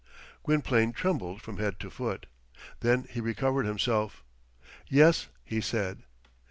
[0.41, 2.25] Gwynplaine trembled from head to foot.
[2.79, 4.23] Then he recovered himself.
[4.89, 6.01] "Yes," he said.